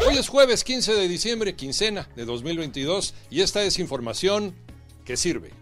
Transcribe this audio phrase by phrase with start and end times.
[0.00, 4.54] Hoy es jueves 15 de diciembre, quincena de 2022, y esta es información
[5.04, 5.52] que sirve.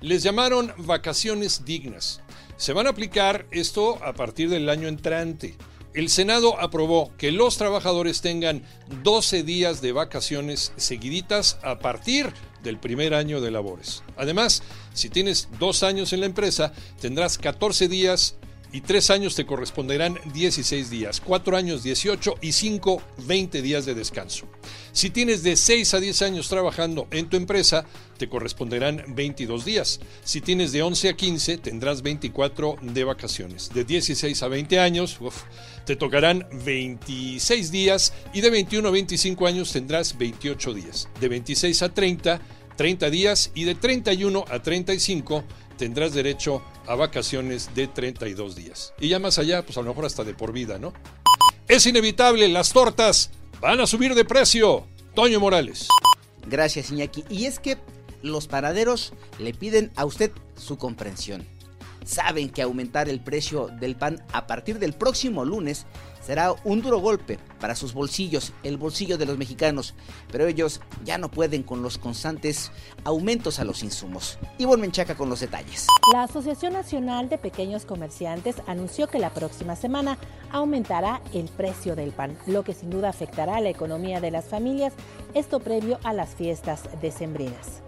[0.00, 2.20] Les llamaron vacaciones dignas.
[2.56, 5.56] Se van a aplicar esto a partir del año entrante.
[5.94, 8.62] El Senado aprobó que los trabajadores tengan
[9.02, 14.02] 12 días de vacaciones seguiditas a partir del primer año de labores.
[14.16, 18.36] Además, si tienes dos años en la empresa, tendrás 14 días
[18.72, 23.94] y tres años te corresponderán 16 días, cuatro años 18 y cinco 20 días de
[23.94, 24.46] descanso.
[24.92, 27.84] Si tienes de 6 a 10 años trabajando en tu empresa,
[28.18, 30.00] te corresponderán 22 días.
[30.24, 33.70] Si tienes de 11 a 15, tendrás 24 de vacaciones.
[33.72, 35.18] De 16 a 20 años,
[35.86, 41.08] te tocarán 26 días y de 21 a 25 años tendrás 28 días.
[41.20, 42.40] De 26 a 30,
[42.76, 45.44] 30 días y de 31 a 35
[45.80, 48.92] tendrás derecho a vacaciones de 32 días.
[49.00, 50.92] Y ya más allá, pues a lo mejor hasta de por vida, ¿no?
[51.68, 53.30] Es inevitable, las tortas
[53.62, 54.84] van a subir de precio.
[55.14, 55.88] Toño Morales.
[56.46, 57.24] Gracias, Iñaki.
[57.30, 57.78] Y es que
[58.20, 61.46] los paraderos le piden a usted su comprensión.
[62.04, 65.86] Saben que aumentar el precio del pan a partir del próximo lunes
[66.20, 69.94] será un duro golpe para sus bolsillos, el bolsillo de los mexicanos,
[70.30, 72.70] pero ellos ya no pueden con los constantes
[73.04, 74.38] aumentos a los insumos.
[74.58, 75.86] Ivonne Menchaca con los detalles.
[76.12, 80.18] La Asociación Nacional de Pequeños Comerciantes anunció que la próxima semana
[80.52, 84.44] aumentará el precio del pan, lo que sin duda afectará a la economía de las
[84.46, 84.92] familias,
[85.34, 87.82] esto previo a las fiestas decembrinas.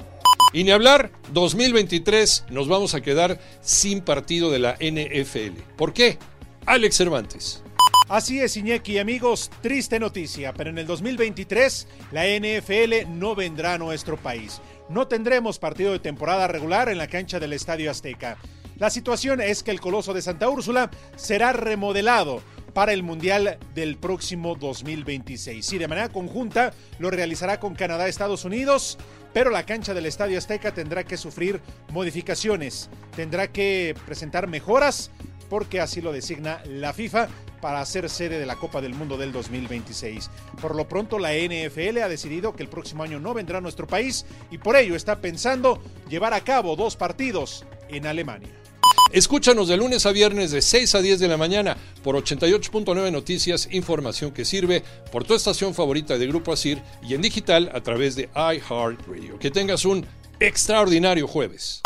[0.53, 5.59] Y ni hablar, 2023 nos vamos a quedar sin partido de la NFL.
[5.77, 6.19] ¿Por qué?
[6.67, 7.63] Alex Cervantes.
[8.11, 13.79] Así es, Iñeki, amigos, triste noticia, pero en el 2023 la NFL no vendrá a
[13.79, 14.61] nuestro país.
[14.91, 18.37] No tendremos partido de temporada regular en la cancha del Estadio Azteca.
[18.79, 22.43] La situación es que el Coloso de Santa Úrsula será remodelado
[22.75, 25.73] para el Mundial del próximo 2026.
[25.73, 28.99] Y de manera conjunta lo realizará con Canadá, Estados Unidos,
[29.33, 31.61] pero la cancha del Estadio Azteca tendrá que sufrir
[31.91, 35.11] modificaciones, tendrá que presentar mejoras
[35.49, 37.29] porque así lo designa la FIFA
[37.61, 40.31] para ser sede de la Copa del Mundo del 2026.
[40.61, 43.87] Por lo pronto la NFL ha decidido que el próximo año no vendrá a nuestro
[43.87, 48.62] país y por ello está pensando llevar a cabo dos partidos en Alemania.
[49.11, 53.69] Escúchanos de lunes a viernes de 6 a 10 de la mañana por 88.9 Noticias,
[53.71, 58.17] información que sirve por tu estación favorita de Grupo Asir y en digital a través
[58.17, 59.39] de iHeartRadio.
[59.39, 60.07] Que tengas un
[60.41, 61.83] extraordinario jueves.